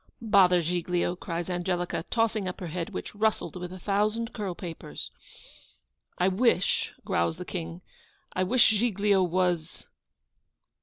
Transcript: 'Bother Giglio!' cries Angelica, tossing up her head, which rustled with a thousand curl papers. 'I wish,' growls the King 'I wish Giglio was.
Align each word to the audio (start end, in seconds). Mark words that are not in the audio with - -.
'Bother 0.19 0.63
Giglio!' 0.63 1.15
cries 1.15 1.47
Angelica, 1.47 2.03
tossing 2.09 2.47
up 2.47 2.59
her 2.59 2.65
head, 2.69 2.89
which 2.89 3.13
rustled 3.13 3.55
with 3.55 3.71
a 3.71 3.77
thousand 3.77 4.33
curl 4.33 4.55
papers. 4.55 5.11
'I 6.17 6.29
wish,' 6.29 6.91
growls 7.05 7.37
the 7.37 7.45
King 7.45 7.83
'I 8.35 8.45
wish 8.45 8.67
Giglio 8.71 9.21
was. 9.21 9.85